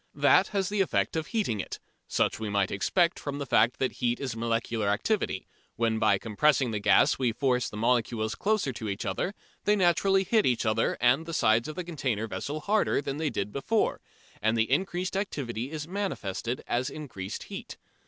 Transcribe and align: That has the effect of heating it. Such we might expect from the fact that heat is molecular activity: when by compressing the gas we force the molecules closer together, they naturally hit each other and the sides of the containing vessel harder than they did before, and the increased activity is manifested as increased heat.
That 0.15 0.47
has 0.47 0.69
the 0.69 0.81
effect 0.81 1.15
of 1.15 1.27
heating 1.27 1.59
it. 1.59 1.79
Such 2.07 2.39
we 2.39 2.49
might 2.49 2.71
expect 2.71 3.19
from 3.19 3.37
the 3.37 3.45
fact 3.45 3.77
that 3.77 3.91
heat 4.01 4.19
is 4.19 4.35
molecular 4.35 4.87
activity: 4.87 5.47
when 5.75 5.99
by 5.99 6.17
compressing 6.17 6.71
the 6.71 6.79
gas 6.79 7.19
we 7.19 7.31
force 7.31 7.69
the 7.69 7.77
molecules 7.77 8.33
closer 8.33 8.73
together, 8.73 9.35
they 9.65 9.75
naturally 9.75 10.23
hit 10.23 10.47
each 10.47 10.65
other 10.65 10.97
and 10.99 11.27
the 11.27 11.35
sides 11.35 11.67
of 11.67 11.75
the 11.75 11.83
containing 11.83 12.27
vessel 12.29 12.61
harder 12.61 12.99
than 12.99 13.17
they 13.17 13.29
did 13.29 13.51
before, 13.51 14.01
and 14.41 14.57
the 14.57 14.71
increased 14.71 15.15
activity 15.15 15.69
is 15.71 15.87
manifested 15.87 16.63
as 16.65 16.89
increased 16.89 17.43
heat. 17.43 17.77